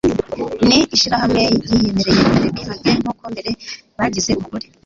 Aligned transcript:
Ni 0.67 0.77
ishirahamwe 0.95 1.41
yiyemereye 1.69 2.21
Debbie 2.55 2.65
Maghee 2.71 2.97
nk'uko 3.01 3.23
mbere 3.33 3.49
bagize 3.97 4.31
umugore 4.39 4.65